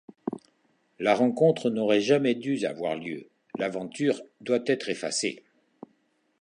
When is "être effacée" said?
4.65-5.43